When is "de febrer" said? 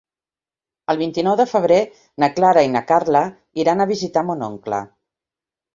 1.41-1.77